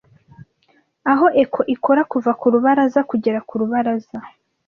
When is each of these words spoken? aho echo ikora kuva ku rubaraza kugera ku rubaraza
aho 1.11 1.25
echo 1.43 1.61
ikora 1.75 2.01
kuva 2.11 2.31
ku 2.39 2.45
rubaraza 2.53 2.99
kugera 3.09 3.39
ku 3.47 3.53
rubaraza 3.61 4.17